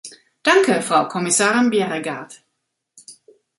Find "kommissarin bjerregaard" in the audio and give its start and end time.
1.07-2.41